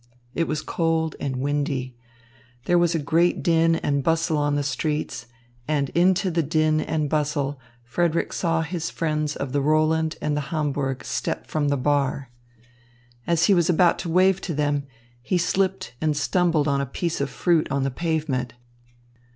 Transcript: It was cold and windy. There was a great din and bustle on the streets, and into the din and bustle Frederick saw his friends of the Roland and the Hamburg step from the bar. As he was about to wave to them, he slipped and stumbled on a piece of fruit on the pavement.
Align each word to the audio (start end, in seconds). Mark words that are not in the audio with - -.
It 0.33 0.47
was 0.47 0.63
cold 0.63 1.15
and 1.19 1.35
windy. 1.35 1.95
There 2.65 2.79
was 2.79 2.95
a 2.95 2.97
great 2.97 3.43
din 3.43 3.75
and 3.75 4.01
bustle 4.03 4.39
on 4.39 4.55
the 4.55 4.63
streets, 4.63 5.27
and 5.67 5.89
into 5.89 6.31
the 6.31 6.41
din 6.41 6.81
and 6.81 7.07
bustle 7.07 7.59
Frederick 7.83 8.33
saw 8.33 8.63
his 8.63 8.89
friends 8.89 9.35
of 9.35 9.51
the 9.51 9.61
Roland 9.61 10.15
and 10.19 10.35
the 10.35 10.49
Hamburg 10.49 11.03
step 11.05 11.45
from 11.45 11.67
the 11.67 11.77
bar. 11.77 12.31
As 13.27 13.45
he 13.45 13.53
was 13.53 13.69
about 13.69 13.99
to 13.99 14.09
wave 14.09 14.41
to 14.41 14.55
them, 14.55 14.87
he 15.21 15.37
slipped 15.37 15.93
and 16.01 16.17
stumbled 16.17 16.67
on 16.67 16.81
a 16.81 16.87
piece 16.87 17.21
of 17.21 17.29
fruit 17.29 17.69
on 17.69 17.83
the 17.83 17.91
pavement. 17.91 18.55